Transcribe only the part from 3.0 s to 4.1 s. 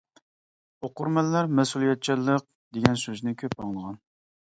سۆزنى كۆپ ئاڭلىغان.